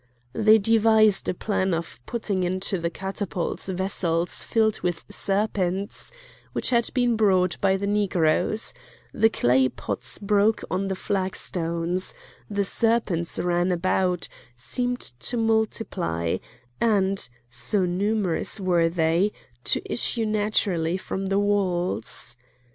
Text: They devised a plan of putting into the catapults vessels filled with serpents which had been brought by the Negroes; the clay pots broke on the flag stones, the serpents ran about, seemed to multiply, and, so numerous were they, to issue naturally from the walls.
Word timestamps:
They 0.33 0.57
devised 0.57 1.29
a 1.29 1.33
plan 1.35 1.75
of 1.75 1.99
putting 2.07 2.41
into 2.41 2.79
the 2.79 2.89
catapults 2.89 3.69
vessels 3.69 4.41
filled 4.41 4.81
with 4.81 5.05
serpents 5.09 6.11
which 6.53 6.71
had 6.71 6.89
been 6.95 7.15
brought 7.15 7.61
by 7.61 7.77
the 7.77 7.85
Negroes; 7.85 8.73
the 9.13 9.29
clay 9.29 9.69
pots 9.69 10.17
broke 10.17 10.63
on 10.71 10.87
the 10.87 10.95
flag 10.95 11.35
stones, 11.35 12.15
the 12.49 12.63
serpents 12.65 13.37
ran 13.37 13.71
about, 13.71 14.27
seemed 14.55 15.01
to 15.19 15.37
multiply, 15.37 16.37
and, 16.81 17.29
so 17.51 17.85
numerous 17.85 18.59
were 18.59 18.89
they, 18.89 19.31
to 19.65 19.81
issue 19.85 20.25
naturally 20.25 20.97
from 20.97 21.27
the 21.27 21.37
walls. 21.37 22.35